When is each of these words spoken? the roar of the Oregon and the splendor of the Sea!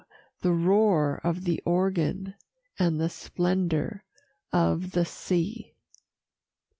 the 0.41 0.51
roar 0.51 1.21
of 1.23 1.43
the 1.43 1.61
Oregon 1.63 2.33
and 2.79 2.99
the 2.99 3.07
splendor 3.07 4.03
of 4.51 4.93
the 4.93 5.05
Sea! 5.05 5.75